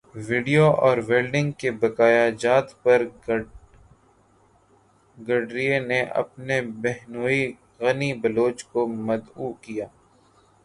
video 0.27 0.65
اور 0.83 0.97
welding 1.07 1.49
کے 1.59 1.69
بقایاجات 1.81 2.67
پر 2.83 2.99
گڈریے 5.17 5.77
نے 5.89 5.99
اپنے 6.21 6.55
بہنوئی 6.81 7.41
غنی 7.79 8.11
بلوچ 8.21 8.57
کو 8.71 8.79
مدعو 9.07 9.51
کیا 9.63 9.85